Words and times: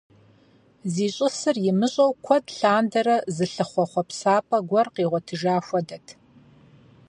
Зищӏысыр 0.93 1.57
имыщӏэу 1.69 2.11
куэд 2.25 2.45
лъандэрэ 2.57 3.15
зылъыхъуэ 3.35 3.85
хъуэпсапӏэ 3.91 4.57
гуэр 4.69 4.87
къигъуэтыжа 4.95 5.55
хуэдэт. 5.65 6.07